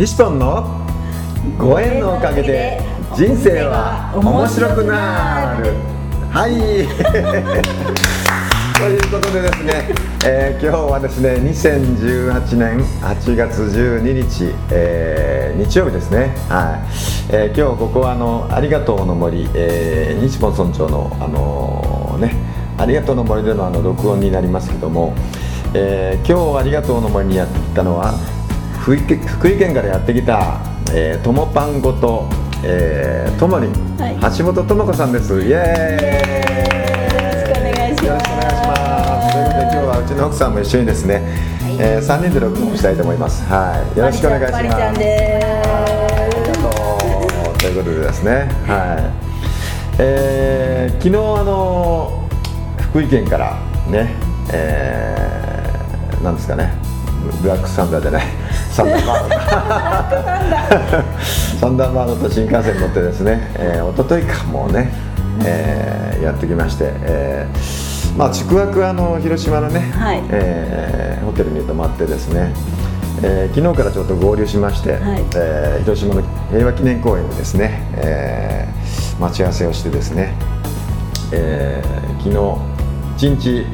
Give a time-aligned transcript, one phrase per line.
[0.00, 0.64] 西ポンの
[1.58, 2.80] ご縁のおかげで
[3.14, 5.74] 人生は面白くなる。
[6.30, 6.52] はい。
[8.80, 9.88] ということでですね、
[10.24, 16.34] えー今日はですね2018年8月12日、えー日曜日ですね。
[16.48, 16.80] はい、
[17.28, 22.34] えー今日ここはあのありがとうの森、えー西本村長のあのね
[22.78, 25.12] ありがとうの森でのあの録音になりますけども、
[25.74, 28.14] えー今日ありがとうの森にやってきたのは
[28.80, 30.58] 福井県福井県からやってきた、
[30.94, 32.26] えー、ともパンごと、
[32.64, 34.14] えー、ともりん、はい。
[34.38, 35.34] 橋本智子さんです。
[35.38, 36.40] イエー
[36.80, 36.86] イ。
[37.12, 38.06] よろしくお願いします。
[38.06, 38.72] よろしくお願いしま
[39.28, 39.32] す。
[39.32, 41.20] ということで今日はうちの奥さんも一緒にですね、
[41.78, 43.44] えー、3人で録音したいと思います。
[43.44, 43.98] はい。
[43.98, 44.56] よろしくお願いします。
[44.56, 45.00] ありがと
[47.52, 47.58] う。
[47.58, 48.32] ということでですね。
[48.66, 49.98] はい。
[49.98, 52.26] えー、昨日あの
[52.80, 53.58] 福井県から
[53.90, 54.14] ね
[54.50, 56.72] えー、なんですかね。
[57.42, 58.26] ブラックサンダーじゃない
[58.80, 64.90] サンダーバードサンダーバードと新幹線に乗ってですね、えー、一昨日かもうね、
[65.44, 70.22] えーやってきまして、えーまあ、宿泊はあの広島のね、はい。
[70.30, 72.52] えーホテルに泊まってですね、
[73.22, 75.22] えー昨日からちょっと合流しまして、はい。
[75.36, 80.34] えー広島の平和記念公園でですね、えー待ち合わせをしてですね、
[81.32, 81.90] えー
[82.22, 82.36] 昨日
[83.16, 83.66] 一日、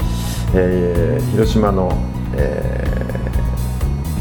[0.54, 1.90] えー広島の、
[2.36, 2.84] え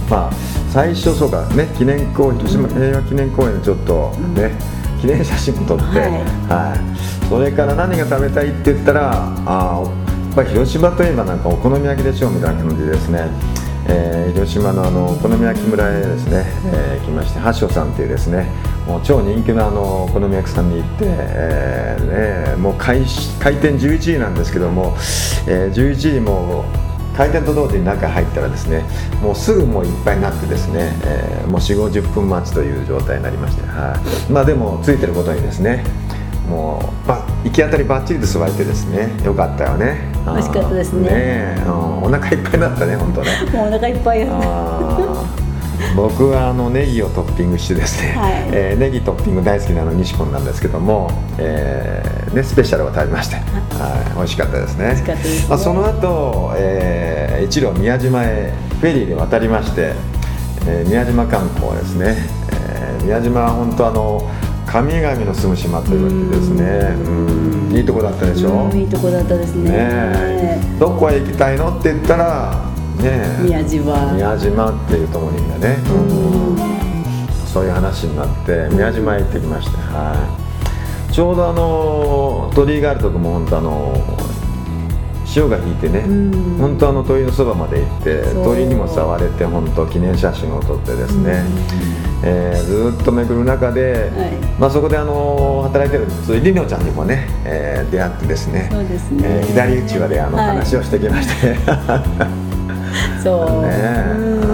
[0.08, 0.45] ーまあ
[0.76, 4.52] 最初そうかね記念公園広島平和記念公園でちょっとね、
[5.00, 6.12] 記念写真も撮って、はい。
[6.50, 13.30] はい、それから何が食べたいって言ったらあーやっぱり広島といえばなんかお好み焼きでしょうみたいな感じでですね、
[13.88, 18.52] えー広島のあのお好み焼き村へですね、えー来まして八所さんっていうですね
[18.86, 24.94] もう超人気のあのお好み焼きさんに行って、えーね、もう開始開店11時なんですけども、
[25.48, 26.85] えー11時もう
[27.16, 28.84] 開店と同時に中入ったらですね
[29.22, 33.96] もうすぐもういっぱいになってですね、えーもう4 5 0分待ちという状態になりまして、は
[34.30, 34.32] い。
[34.32, 35.84] まあでもついてることにですね
[36.50, 40.12] もうば行き当たりばっちりと座れてですねよかったよね。
[40.26, 41.02] 美味しかったですね。
[41.02, 42.04] ねえうん。
[42.04, 43.30] お腹いっぱいになったね本当ね。
[43.54, 45.96] もうお腹いっぱいやったあー。
[45.96, 48.34] 僕はあのネギをトッピングしてですね、はい。
[48.52, 53.42] えーネギトッピング大好きなの西本なんですけども、えーね、スペシャルを食べまして、は
[54.12, 54.94] い、美味しかったですね。
[54.94, 55.16] ね。
[55.50, 59.94] まあ、その後、えー一路宮島へフェリーで渡りまして、
[60.68, 62.16] えー宮島観光ですね、
[62.52, 64.30] えー宮島は本当あの
[64.66, 66.64] 神々の住む島と言われてですね。
[67.06, 67.76] うん。
[67.76, 69.70] いいとこだったでしょ、うんいいとこだったですね。
[69.70, 70.60] ねえ。
[70.80, 71.78] どこへ行きたいの？
[71.78, 72.66] って言ったら
[72.98, 73.44] ねえ。
[73.44, 74.12] 宮島。
[74.14, 75.78] 宮島っていうともりんがね、
[77.54, 80.45] そういう話になって宮島へ行ってきまして、はい、
[81.16, 83.94] ちょうどあの鳥居があるとこも本当あの
[85.26, 86.58] 潮が引いてね、ん。
[86.58, 88.44] 本当あの鳥居のそばまで行ってそう。
[88.44, 91.42] 鳥居にも触れて本当記念写真を撮ってですね、
[92.22, 94.32] えーずーっと巡る中で、はい。
[94.60, 99.22] まあ、そこであの働いてるりのちゃんにもね、えー出会ってですねそうですね。
[99.24, 100.48] えー左うちわであのはい。
[100.50, 101.56] 話をしてきまして、
[103.24, 103.62] そう。
[103.66, 104.45] ねうん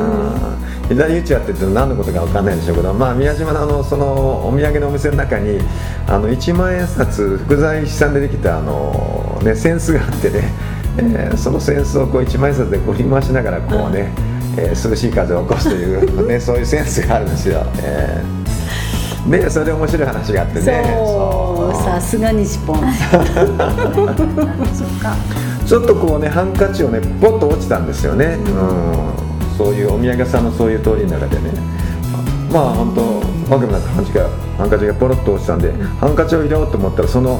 [0.93, 5.59] 左打ちわって言っても何のことか分かんないんでしょうけど、まあ、宮島のあのそのお土産のお店の中に
[6.07, 10.49] あの1万円札福在資産でできたあの、ね、扇子があってね、
[10.97, 14.11] えーその扇子をこう1万円札で振り回しながらこうね、
[14.57, 17.65] えー涼しい風を起こすという、 ね、そういうセンスがあるんですよ。
[17.81, 18.41] えー。
[19.29, 20.83] でそれで面白い話があってね。
[20.95, 22.81] そうさすが西ポン
[25.65, 29.30] ちょっとこうねハンカチをねポッと落ちたんですよね、うん、
[29.61, 31.51] そういうお土産屋さんのそういう通りの中でね。
[32.51, 37.39] まあ本当わけもなくハンカチがハンカチがポロッと落ちたんで、ハンカチを入れようと思ったらその、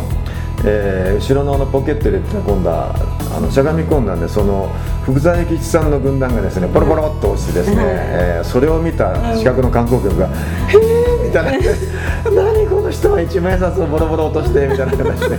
[0.64, 2.94] えー後ろのあのポケット入れて今度は
[3.36, 4.70] あのしゃがみ込んだんでその
[5.04, 10.28] 福沢諭吉さんの軍団がですねポロポロっと落ちてですね、えーそれを見た近くの観光客が
[10.70, 11.70] 「へえ!」みたいな
[12.32, 15.38] 「何この人は一万円札をボロボロ落として」みたいな形で。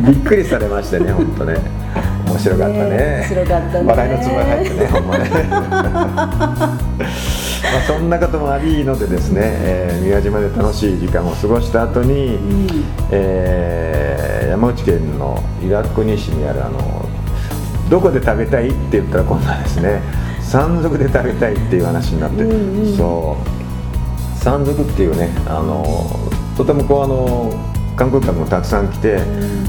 [0.00, 1.56] びっくりされましてね本当ね
[2.38, 2.90] 面白かったね。
[2.90, 3.86] ね面白かったね。
[3.86, 5.30] 笑いのつぼが入ってねほんまね。
[5.50, 5.58] ま
[7.78, 12.38] あそんなこともありのでですね、えー宮島で楽しい時間を過ごした後に、
[13.10, 17.04] えー山口県の岩国市にあるあの
[17.90, 20.00] どこで食べたいって言ったら今度はですね。
[20.40, 22.96] 山賊で食べたいっていう話になって、うんうん。
[22.96, 23.58] そう。
[24.42, 26.08] 山賊っていうねあの
[26.56, 27.52] とてもこうあの
[27.96, 29.18] 観光客もたくさん来て、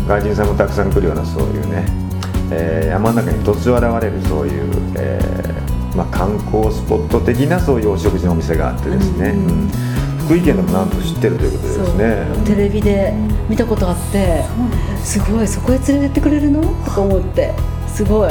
[0.07, 1.83] 外人さんもたくさん来るようなそういうね、
[2.51, 9.69] えー山の中に突如現れるそういう、えーまあ、観光スポット的なそういうお食事のお店があってですね、うん
[10.29, 12.27] 福井県でもなんと知ってるということでですね。
[12.45, 13.15] テレビで
[13.49, 14.45] 見たことあって
[15.03, 16.61] すごいそこへ連れてってくれるの？
[16.61, 17.51] とか思って。
[17.87, 18.29] すごい。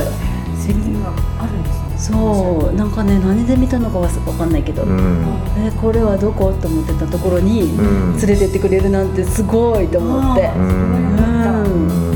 [0.56, 1.11] 責任が
[1.41, 2.17] あるんですね。
[2.17, 2.75] そう。
[2.76, 5.25] なんかね何で見たのかは分かんないけど、うん。
[5.56, 6.53] えこれはどこ？
[6.53, 8.17] と思ってたところにん。
[8.17, 11.17] 連れてってくれるなんてすごいと思って、うん。
[11.17, 12.08] うん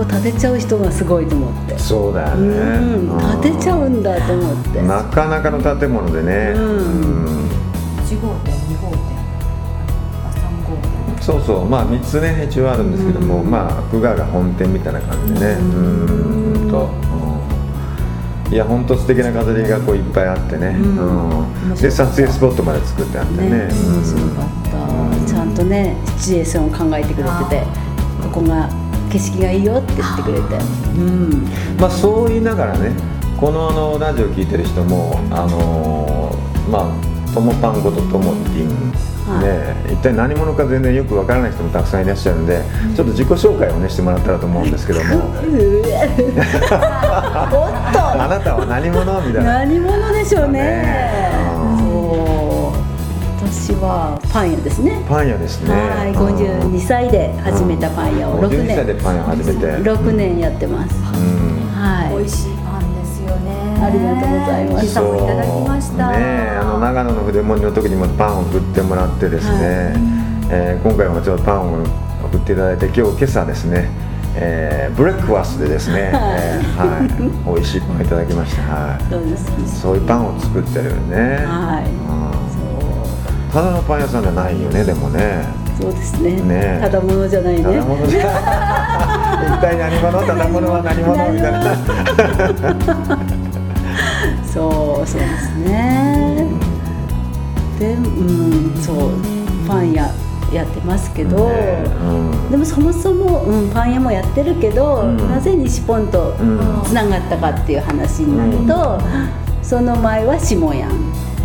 [0.00, 1.78] を建てちゃう人がすごいと思って。
[1.78, 3.40] そうだようねん。
[3.42, 4.82] 建てちゃうんだと思って。
[4.82, 6.62] なかなかの建物でね、うん。
[6.62, 6.80] う
[7.44, 7.48] ん
[8.08, 8.98] 1号店2号店
[10.24, 10.76] あ3号
[11.14, 11.22] 店。
[11.22, 11.68] そうそう。
[11.68, 15.46] まあ3つね一応あるんですけども、まあ久我が本店みたいな感じでね。
[15.60, 16.70] うん。
[16.70, 16.88] と、
[18.46, 18.52] うん。
[18.54, 20.98] いや本当素敵な飾りがこういっぱいあってね、ん。
[20.98, 21.74] うん。
[21.74, 23.50] で撮影スポットまで作ってあってね。
[23.50, 23.70] ね、面
[24.02, 27.66] 白かった、ちゃんとねシチュエーションを考えてくれてて
[28.22, 28.70] ここが
[29.08, 30.54] 景色がいいよって言ってくれて。
[30.96, 31.46] うん。
[31.78, 32.92] まあそう言いながらね
[33.38, 38.68] このあのラジオ聞いてる人もあのーまあともパンことともティン、
[39.30, 39.90] はい。
[39.90, 42.62] ね、一体何者か全然よくわからない人もたくさんいらっしゃるんで、
[42.96, 45.16] ちょっと自己紹介をねしてもらったらと思うんですけども。
[45.16, 45.20] う
[45.86, 46.08] え
[46.68, 48.00] おっと。
[48.22, 49.20] あなたは何者？
[49.22, 49.52] みたいな。
[49.60, 50.60] 何者でしょうね。
[50.60, 52.47] ね
[53.38, 55.00] 私はパン屋ですね。
[55.08, 55.70] パン屋ですね。
[55.70, 59.66] はい52歳で始めたパン屋を6 52歳で年パン屋始めて。
[59.78, 60.96] 6年やってます。
[60.96, 61.70] うん。
[61.70, 62.18] はい。
[62.18, 63.78] 美味しいパンですよね。
[63.78, 64.90] ありがとうございます。
[64.90, 66.10] 今朝もいただきました。
[66.18, 66.18] ね
[66.58, 69.94] あの長野の筆盛りの時にもパンを送ってもらってですね、
[70.50, 71.84] えー今回もちょっとパンを
[72.24, 73.88] 送っていただいて今日今朝ですね、
[74.34, 81.88] えーブレックファーストでですね、えーはい、美味しいパンをいただきました、はい、そうですそういうパンを作ってるよね、はい。
[81.88, 82.27] うん
[83.52, 85.44] ただのパン屋さんじゃないよねでもね。
[85.80, 86.40] そうですね。
[86.40, 86.78] ね。
[86.80, 87.62] ただものじゃないね。
[87.62, 88.24] ただものじゃ一
[89.60, 90.26] 体何者？
[90.26, 91.76] ただものは何者みたいな。
[94.44, 96.46] そうそうですね。
[97.78, 98.96] でうんそう
[99.68, 100.10] パン屋
[100.52, 102.06] やってますけど、ねう
[102.46, 102.50] ん。
[102.50, 105.16] でもそもそも、うん、パン屋もやってるけど、うん。
[105.30, 106.82] なぜ西ポンとうん。
[106.84, 109.00] つながったかっていう話になると、
[109.62, 110.88] その前は下屋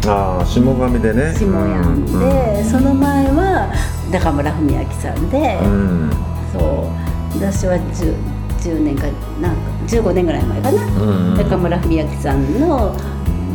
[0.07, 1.33] ああ下神でね。
[1.33, 3.71] 下屋で、その前は
[4.11, 6.11] 中村文明さんで、うん。
[6.51, 7.39] そう。
[7.39, 8.15] 私は 10,
[8.59, 9.07] 10年か
[9.41, 10.89] なんか15年ぐらい前かな、う
[11.33, 11.37] ん。
[11.37, 12.95] 中村文明さんの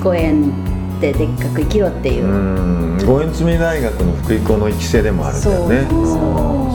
[0.03, 0.51] ご縁
[1.01, 2.25] ででっかく生きろっていう。
[2.25, 3.07] う、ん。
[3.07, 5.87] 五円積大学の福井校の育成でもあるんだよね。
[5.89, 6.01] そう。
[6.01, 6.07] うん。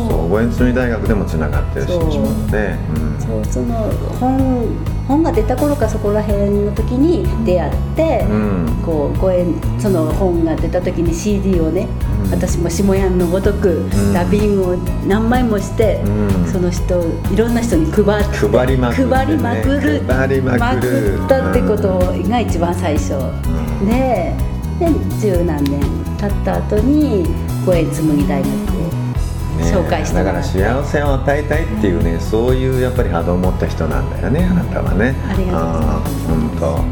[0.10, 0.30] そう。
[0.30, 2.04] 五円積大学でもつながってるしそう。
[2.52, 3.20] ねうん。
[3.20, 3.46] そう。
[3.46, 3.76] その
[4.20, 4.68] 本
[5.08, 8.82] 本が出た頃かそこら辺の時に出会って、うん。
[8.86, 11.88] こうご縁その本が出た時に CD をね、
[12.26, 12.32] うん。
[12.32, 14.14] 私も下屋のごとくん。
[14.14, 14.78] ダビングを
[15.08, 16.48] 何枚もして、うん。
[16.48, 17.02] その人
[17.32, 19.10] いろんな人に配って配りまくってね。
[19.16, 21.26] 配りまくる配りまくる。
[21.26, 23.86] ったってことが一番最初、ん。
[23.88, 24.34] で
[24.80, 24.88] で
[25.20, 25.80] 十何年
[26.18, 27.26] 経った後に
[27.66, 28.93] 五円紬大学をね
[29.64, 35.16] 紹介してだから幸せを与えたいっていうねそういうやっぱり波動を持った人なんだよねあなたはね。
[35.28, 36.28] ありがとうございます。
[36.28, 36.84] 本当。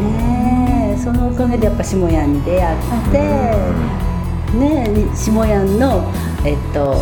[0.00, 2.78] ねえそのおかげでやっぱ下屋に出会っ
[3.10, 3.18] て、
[4.56, 6.12] ねえ下屋の
[6.44, 6.96] えっと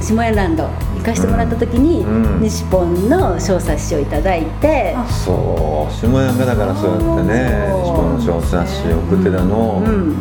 [0.00, 0.64] 下屋ランド
[0.96, 2.42] 行かしてもらった時に、うん。
[2.42, 4.94] 西ポンの小冊子をいただいて、
[5.24, 7.84] そう下山がだからそうやってねそう。
[7.84, 9.76] 日本の小冊子を送ってたの。
[9.78, 10.16] をうん、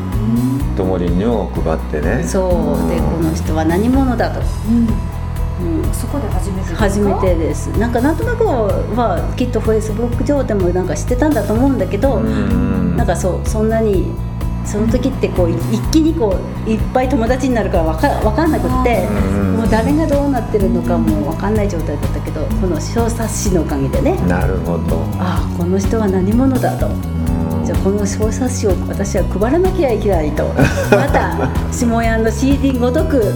[0.76, 2.24] ともりんにを配ってね。
[2.24, 2.52] そう。
[2.90, 4.88] でこの人は何者だと、うん。
[5.58, 6.80] うん、そこで初めてですか？
[6.80, 7.68] 初めてです。
[7.80, 12.98] なんかなんとなくはきっとフェイスブック上でもなんか知ってたんだと思うんだけど、うん。
[12.98, 14.12] なんかそうそんなに
[14.66, 19.56] その時ってこうい一気にこういっぱい友達になるからわかわかんなくって、うん。
[19.56, 24.18] もう誰がどうなってるのかもわかんない状態だったけどこの小冊子のおかげでね。
[24.28, 25.06] なるほど。
[25.18, 26.90] ああこの人は何者だと。
[27.66, 30.46] じゃあこの小冊子を私は配らなきゃいけないと。
[30.92, 33.34] また下屋の CD ごとく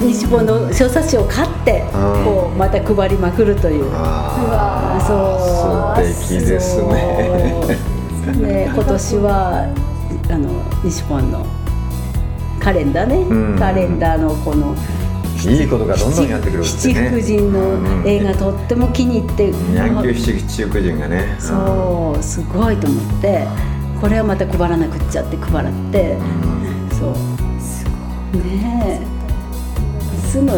[0.00, 2.24] 西本の小冊子を買ってうん。
[2.24, 3.86] こうまた配りまくるという。
[3.92, 6.04] あそう。
[6.04, 7.54] ー素敵ですね。
[8.24, 8.46] そう。
[8.46, 9.66] ね今年は
[10.30, 10.48] あの
[10.84, 11.46] 西本の
[12.60, 13.58] カレンダーね、うん。
[13.58, 14.74] カレンダーのこの
[15.46, 23.46] いいことがどんどんやってくるって七福神の映画とっても気に入って、ヤンキュー七福神がねそうすごいと思って
[24.00, 26.18] これはまた配らなくっちゃって配らって、
[26.98, 29.00] そうね
[30.28, 30.50] すぐ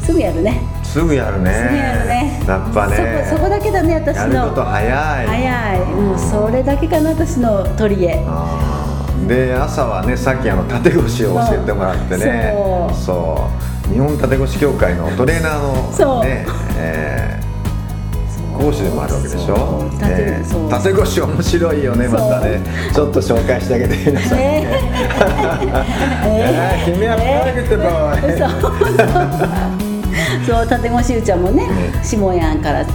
[0.00, 8.82] すぐやるねすぐやるねすぐやるねやっぱねそこそこだけだね私のやること早い早いもうそれだけかな私の取り柄
[9.26, 13.50] で朝はねさっきあの縦腰を教えてもらってねそうそ
[13.81, 16.46] う日本縦腰協会のトレーナーのね
[16.78, 17.42] えー
[18.58, 19.56] 講師でもあるわけでしょ？
[19.56, 19.98] そう。
[19.98, 20.68] 縦えーそう。
[20.70, 22.60] 縦腰面白いよねまたね。
[22.94, 24.66] ちょっと紹介してあげて皆さんにね。
[26.26, 26.92] えー。
[26.94, 28.34] 君はパーフェクトボー。
[28.34, 28.38] イ
[30.46, 30.66] そう。
[30.66, 31.70] 縦越うちゃんもねね
[32.04, 32.90] 下やんから知っ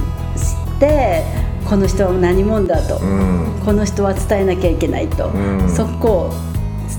[0.80, 1.24] て
[1.66, 3.48] この人は何者だと、うん。
[3.66, 5.70] この人は伝えなきゃいけないと、うん。
[5.70, 6.34] そこを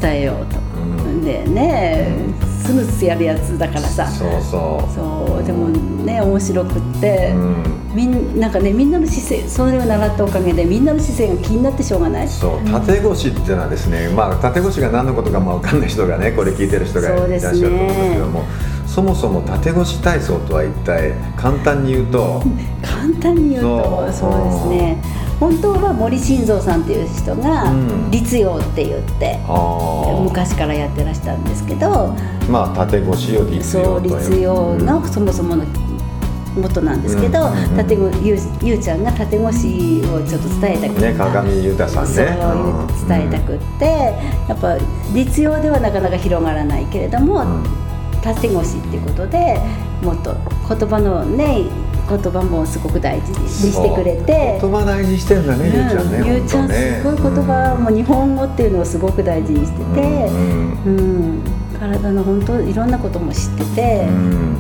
[0.01, 0.59] 伝えようと、
[1.07, 1.25] うん。
[1.25, 2.09] でね
[2.65, 4.07] すぐやるやつだからさ。
[4.07, 4.95] そうそう。
[4.95, 7.79] そうでもね面白くって、うん。
[7.95, 12.29] みんなんかねみんなの姿勢それを習ったおかげでみんなの姿勢が気になってしょうがない。
[12.29, 18.45] そう縦腰っていうのはですね、まあ、縦腰が何のことかも分かんない人がねこれ聞いてる人がいらっしゃると思うんですけども
[18.87, 22.43] そもそも縦腰体操とは一体簡単に言うと
[22.83, 24.98] 簡単に言うとそうですね
[25.41, 28.11] 本当は森晋三さんっていう人がうん。
[28.11, 30.23] 立用って言って、あー。
[30.23, 32.15] 昔からやってらしたんですけど
[32.51, 34.19] まあ縦腰を立用そうという。
[34.19, 35.65] 立用のそもそもの
[36.57, 42.11] 元なんですけど、うんうんゆうゆうちゃんが縦腰をちょっと伝えたくね鏡裕太さんね。
[42.15, 43.85] そううん伝えたくって、
[44.49, 44.77] やっぱ
[45.15, 47.65] 立用ではなかなか広がらないけれども、うん。
[48.21, 49.61] 縦腰っていうことで
[50.03, 50.35] もっと
[50.69, 51.63] 言葉のね
[52.09, 54.59] 言葉もすごく大事にしてくれて。
[54.61, 61.43] 言葉大事にしてるんだね、ゆうちゃんねうんゆうちゃんすごい言葉も日本語っていうのをすごく大事にしてて、うんうん。
[61.79, 64.57] 体の本当いろんなことも知ってて、うん。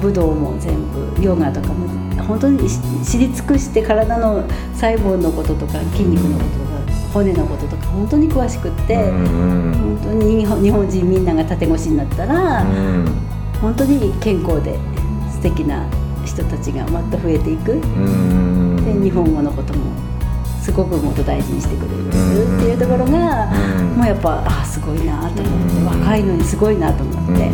[0.00, 1.88] 武道も全部ヨガとかも
[2.24, 4.42] 本当にし知り尽くして体の
[4.74, 6.72] 細胞のこととか筋肉のこととか
[7.12, 9.98] 骨のこととか本当に詳しくって、うん。
[10.00, 13.06] 本当に日本日本人みんなが縦腰になったら、うん。
[13.60, 14.76] 本当に健康で
[15.30, 15.86] 素敵な
[16.32, 17.72] 人たちがもっと増えていく。
[17.72, 18.76] うん。
[18.84, 19.92] で日本語のことも
[20.60, 23.96] すごくもっと大事にしてくれるってうんいうところが、うん。
[23.96, 25.86] もうやっぱあすごいなと思って、うん。
[25.86, 27.50] 若いのにすごいなと思って、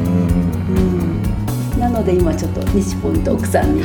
[1.78, 3.82] なので今ちょっと西ポンと奥さんに、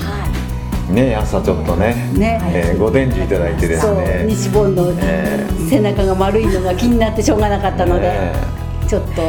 [0.91, 4.25] ね朝ちょっとねね、えーご伝授いただいてですね。
[4.27, 9.21] 西ポンのえ背中が丸いのが気になってしょうがなかったので、ねちょっと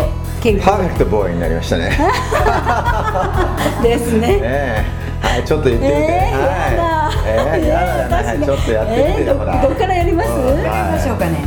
[0.42, 1.90] 健パーフェ康クトボーイになりましたね。
[3.83, 4.21] ですね。
[4.21, 4.40] ね。
[4.42, 5.04] え
[5.35, 5.99] はい、ちょっと言ってみて。
[5.99, 6.95] えーはい。
[7.26, 9.35] えー、やだやだ、 はい、ちょっとやってみてえーよ。
[9.38, 10.31] ほらどどっからやります？
[10.31, 11.38] うんやりはいましょうかねね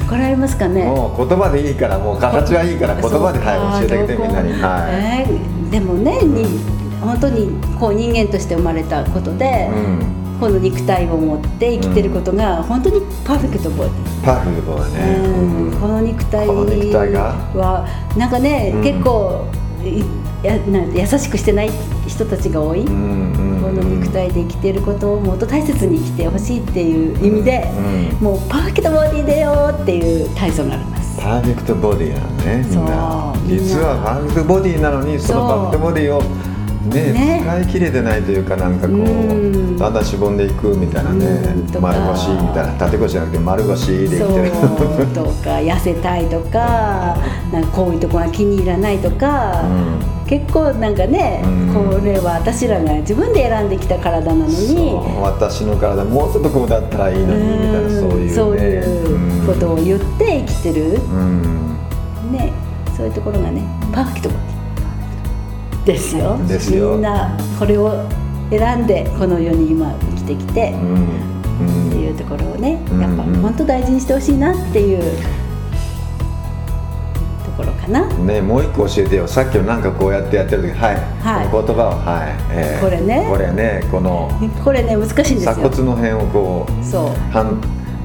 [0.00, 0.68] どこからやりますかえ。
[0.68, 0.84] ね？
[0.84, 4.52] もう言葉でいいから、もう形はいいから、言葉で、はい、教えてあげてみんなに。
[4.60, 6.58] はえーでもね、に
[7.00, 9.48] 本当にこう人間として生まれたことで、い。
[9.68, 10.16] うん。
[10.40, 13.92] この肉体を持って生きてることが本当にパーフェクトボディ。
[14.24, 15.16] パーフェクトだね。
[15.16, 19.44] うんこの肉体はなんかね、うん結構
[19.84, 20.02] い
[20.42, 21.70] やなん優しくしてない
[22.06, 22.84] 人たちが多い。
[22.84, 31.20] この肉体で生きてることをもっと大切に生きてほしいっていう意味で、うんもうパーフェクトボディだよっていう体操があります。
[31.20, 32.20] パーフェクトボディな。
[32.20, 33.34] のね、みんな。
[33.46, 36.22] 実はパーフェクトボディなのに、そのパーフェクトボディを。
[36.88, 37.40] ねね。
[37.42, 39.76] 使い切れてないというかなんかこうん。
[39.76, 44.50] うだんだんしぼんでいくみたいなね丸腰みたいな縦腰じゃなくて丸腰で生きてる。
[45.14, 47.16] とか痩せたいとか
[47.52, 49.64] なんかこういうとこが気に入らないとか、
[50.30, 51.74] 結構なんかね、うん。
[51.74, 54.94] これは私らが自分で選んできた体なのに。
[55.20, 58.32] 私の体もうちょっとこうだったらいいのにみたいなそういうね。
[58.32, 61.76] そういうことを言って生きてる、うん。
[62.30, 62.52] ね
[62.96, 64.30] そういうところがねパーフェクト。
[65.84, 66.38] ですよ。
[66.46, 66.92] ですよ。
[66.92, 68.06] みんなこれを
[68.50, 71.40] 選んでこの世に今生きてきて、うん。
[71.88, 75.02] っていうところをねうんやっぱ本当大事にしてほしいなっていう
[77.90, 78.02] な。
[78.02, 79.26] うんねもう一個教えてよ。
[79.26, 81.48] さっきのなんかこうやってやってる時はい、はい。
[81.48, 83.26] この言葉をはい、えーこれね。
[83.28, 84.30] これねこの
[84.64, 85.52] これね難しいんですよ。
[85.52, 85.68] 鎖。
[85.68, 87.08] 骨の辺をこうそう。
[87.30, 87.60] 反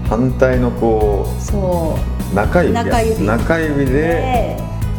[0.09, 1.97] 反対のこそ
[2.31, 2.35] う。
[2.35, 3.25] 中指中指。
[3.25, 4.57] 中指でで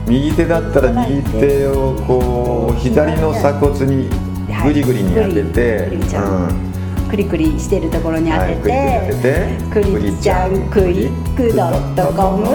[0.09, 4.09] 右手だったら右手をこう左の鎖骨に
[4.65, 6.49] グリグリに当てて、グリグリちゃん。
[6.49, 6.77] うん。
[7.09, 12.47] クリクリしてるところに当はい、てクリクリクリちゃんクリックドットコム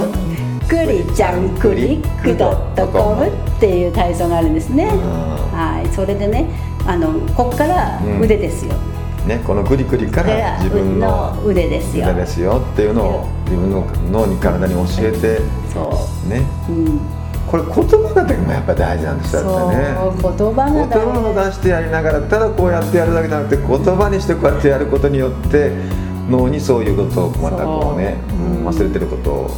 [0.71, 4.85] クリちゃんクリックドットコムっていう体操があるんですね。
[4.85, 6.47] はい、それでね
[6.87, 8.73] あのこっから腕ですよ。
[9.27, 12.09] ね、このクリクリかでら自分の腕ですよ。
[12.09, 15.41] 腕ですよっていうのを自分の脳に体に教えて
[15.73, 16.71] そねう。
[16.71, 16.99] うん。
[17.51, 25.73] これ言葉がやっぱ大事なんですよね言葉が言葉を出してやりながらただこうやってやるだけじゃなくて言葉にしてこうやってやることによって
[26.31, 28.39] 脳にそういうことをまたこうねそう。
[28.39, 29.49] うん忘れてることを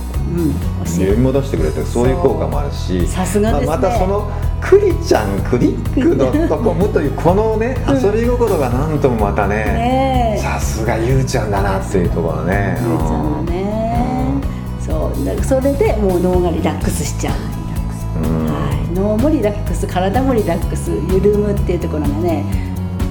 [0.85, 3.67] 呼び戻してくれてそういう効果もあるしさすがですね。
[3.67, 12.77] まあまたそのクリちゃんクリックドットコムというこのね遊び心がなんともまたねさすがゆうちゃんだなっていうところね。
[12.81, 14.41] ゆうちゃんはね。
[14.79, 15.43] そう。
[15.43, 18.45] それでもう脳がリラックスしちゃう、うん。
[18.47, 22.45] はい、脳もリラックス体もリラックス緩むっていうところがね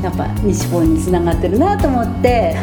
[0.02, 2.56] やっぱ西本につながってるなと思って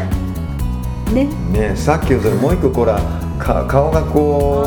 [1.14, 1.28] ね。
[1.52, 3.00] ねさっきのそれもう一個こら
[3.40, 4.64] か顔がこ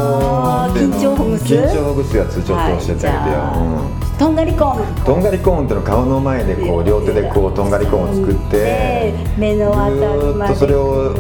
[0.75, 1.45] う緊張ほぐす？
[1.45, 3.43] 緊張ほぐすやつちょっと教えてあげてよ、
[4.19, 5.05] とんがりコーン。
[5.05, 11.13] とんがりコーンっての顔の前でこう両手でこうとんがりコーンを作って目のたりとそれを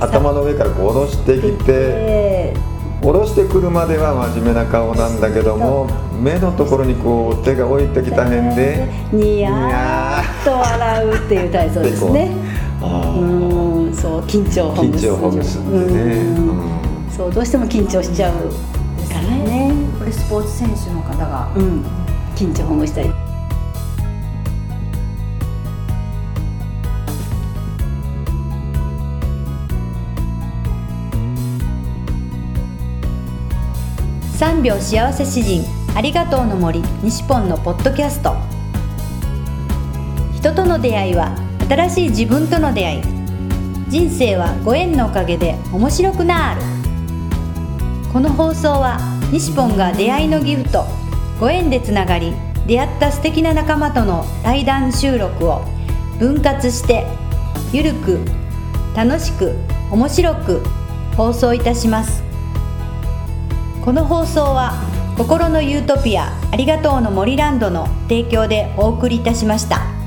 [0.00, 2.54] 頭の上からこう下ろしてきてで
[3.00, 5.88] 下ろしてくるまでは真面目な顔なんだけども
[6.20, 12.30] 目のところにこう手が置いてきた辺でニヤーっと笑うっていう体操ですね。
[12.80, 13.14] あ
[13.88, 15.06] うーんそう緊張ほぐす。
[15.06, 17.10] 緊張ほぐすんうん。
[17.10, 18.34] そうどうしても緊張しちゃう
[19.08, 19.72] からね。
[19.98, 21.84] これスポーツ選手の方がうん。
[22.36, 23.10] 緊張ほぐしたり
[34.38, 35.64] 3秒幸せ詩人
[35.96, 38.36] ありがとうの森西ポンのポッドキャスト。
[40.36, 41.34] 人との出会いは
[41.68, 43.17] 新しい自分との出会い
[43.88, 46.60] 人生はご縁のおかげで面白くなる
[48.12, 48.98] この放送は
[49.32, 50.84] 西ポンが出会いのギフト
[51.40, 52.34] ご縁でつながり
[52.66, 55.64] 出会った素敵な仲間との対談収録を
[56.18, 57.06] 分割して
[57.72, 58.20] ゆるく
[58.94, 59.54] 楽しく
[59.90, 60.62] 面白く
[61.16, 62.22] 放送いたします
[63.82, 64.74] この放送は
[65.16, 69.97] 心のユートピアありがとうの森ランドの提供でお送りいたしました。